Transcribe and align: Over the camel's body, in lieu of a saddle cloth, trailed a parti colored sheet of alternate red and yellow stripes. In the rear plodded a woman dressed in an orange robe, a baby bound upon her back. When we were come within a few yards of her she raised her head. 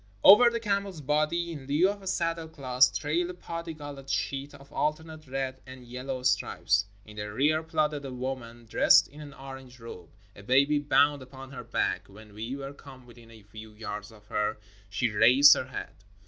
Over 0.23 0.49
the 0.49 0.59
camel's 0.59 0.99
body, 0.99 1.51
in 1.51 1.67
lieu 1.67 1.87
of 1.89 2.01
a 2.01 2.07
saddle 2.07 2.47
cloth, 2.47 2.97
trailed 2.97 3.29
a 3.29 3.33
parti 3.35 3.75
colored 3.75 4.09
sheet 4.09 4.51
of 4.55 4.73
alternate 4.73 5.27
red 5.27 5.61
and 5.67 5.85
yellow 5.85 6.23
stripes. 6.23 6.85
In 7.05 7.17
the 7.17 7.31
rear 7.31 7.61
plodded 7.61 8.03
a 8.05 8.11
woman 8.11 8.65
dressed 8.65 9.07
in 9.07 9.21
an 9.21 9.35
orange 9.35 9.79
robe, 9.79 10.09
a 10.35 10.41
baby 10.41 10.79
bound 10.79 11.21
upon 11.21 11.51
her 11.51 11.63
back. 11.63 12.07
When 12.07 12.33
we 12.33 12.55
were 12.55 12.73
come 12.73 13.05
within 13.05 13.29
a 13.29 13.43
few 13.43 13.73
yards 13.73 14.11
of 14.11 14.25
her 14.25 14.57
she 14.89 15.11
raised 15.11 15.53
her 15.53 15.65
head. 15.67 15.91